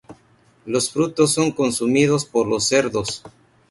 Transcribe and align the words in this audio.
Los 0.65 0.89
frutos 0.91 1.31
son 1.31 1.51
consumidos 1.51 2.25
por 2.25 2.47
los 2.47 2.63
cerdos. 2.67 3.21